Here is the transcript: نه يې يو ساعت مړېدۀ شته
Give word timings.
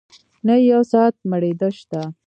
نه 0.45 0.53
يې 0.59 0.65
يو 0.73 0.81
ساعت 0.91 1.15
مړېدۀ 1.29 1.69
شته 1.79 2.01